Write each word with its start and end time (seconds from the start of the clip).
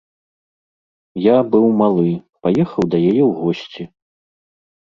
Я 1.25 1.35
быў 1.51 1.67
малы, 1.81 2.11
паехаў 2.47 2.83
да 2.95 3.05
яе 3.09 3.13
ў 3.29 3.31
госці. 3.43 3.83